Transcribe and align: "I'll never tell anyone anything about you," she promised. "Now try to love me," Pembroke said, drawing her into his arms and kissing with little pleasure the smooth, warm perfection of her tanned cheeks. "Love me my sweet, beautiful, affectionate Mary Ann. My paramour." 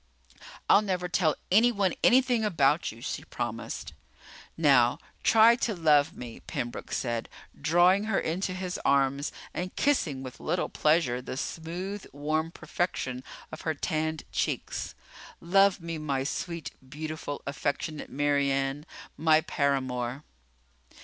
"I'll 0.67 0.81
never 0.81 1.07
tell 1.07 1.35
anyone 1.51 1.93
anything 2.03 2.43
about 2.43 2.91
you," 2.91 3.03
she 3.03 3.23
promised. 3.23 3.93
"Now 4.57 4.97
try 5.21 5.55
to 5.57 5.75
love 5.75 6.15
me," 6.17 6.39
Pembroke 6.39 6.91
said, 6.91 7.29
drawing 7.61 8.05
her 8.05 8.19
into 8.19 8.55
his 8.55 8.79
arms 8.83 9.31
and 9.53 9.75
kissing 9.75 10.23
with 10.23 10.39
little 10.39 10.69
pleasure 10.69 11.21
the 11.21 11.37
smooth, 11.37 12.07
warm 12.13 12.49
perfection 12.49 13.23
of 13.51 13.61
her 13.61 13.75
tanned 13.75 14.23
cheeks. 14.31 14.95
"Love 15.39 15.79
me 15.81 15.99
my 15.99 16.23
sweet, 16.23 16.71
beautiful, 16.89 17.43
affectionate 17.45 18.09
Mary 18.09 18.51
Ann. 18.51 18.87
My 19.17 19.41
paramour." 19.41 20.23